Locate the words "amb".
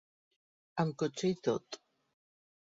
0.85-0.97